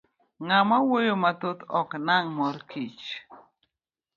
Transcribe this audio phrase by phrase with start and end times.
[0.47, 3.05] Ng'ama wuoyo mathoth ok nang' mor kich.